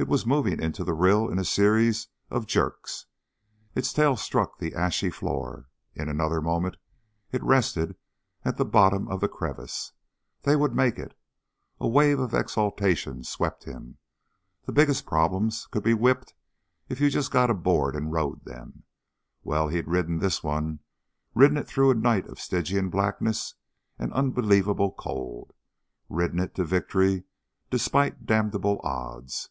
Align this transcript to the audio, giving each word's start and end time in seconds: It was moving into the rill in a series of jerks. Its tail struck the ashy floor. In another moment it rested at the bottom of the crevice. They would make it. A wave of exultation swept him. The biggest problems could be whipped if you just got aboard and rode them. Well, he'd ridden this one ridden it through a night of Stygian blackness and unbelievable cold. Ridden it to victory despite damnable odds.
It 0.00 0.06
was 0.06 0.24
moving 0.24 0.62
into 0.62 0.84
the 0.84 0.94
rill 0.94 1.28
in 1.28 1.40
a 1.40 1.44
series 1.44 2.06
of 2.30 2.46
jerks. 2.46 3.06
Its 3.74 3.92
tail 3.92 4.14
struck 4.16 4.56
the 4.60 4.72
ashy 4.72 5.10
floor. 5.10 5.68
In 5.96 6.08
another 6.08 6.40
moment 6.40 6.76
it 7.32 7.42
rested 7.42 7.96
at 8.44 8.58
the 8.58 8.64
bottom 8.64 9.08
of 9.08 9.20
the 9.20 9.26
crevice. 9.28 9.90
They 10.42 10.54
would 10.54 10.72
make 10.72 11.00
it. 11.00 11.18
A 11.80 11.88
wave 11.88 12.20
of 12.20 12.32
exultation 12.32 13.24
swept 13.24 13.64
him. 13.64 13.98
The 14.66 14.70
biggest 14.72 15.04
problems 15.04 15.66
could 15.72 15.82
be 15.82 15.94
whipped 15.94 16.32
if 16.88 17.00
you 17.00 17.10
just 17.10 17.32
got 17.32 17.50
aboard 17.50 17.96
and 17.96 18.12
rode 18.12 18.44
them. 18.44 18.84
Well, 19.42 19.66
he'd 19.66 19.88
ridden 19.88 20.20
this 20.20 20.44
one 20.44 20.78
ridden 21.34 21.56
it 21.56 21.66
through 21.66 21.90
a 21.90 21.94
night 21.94 22.28
of 22.28 22.38
Stygian 22.38 22.88
blackness 22.88 23.54
and 23.98 24.12
unbelievable 24.12 24.92
cold. 24.92 25.54
Ridden 26.08 26.38
it 26.38 26.54
to 26.54 26.62
victory 26.64 27.24
despite 27.68 28.26
damnable 28.26 28.80
odds. 28.84 29.48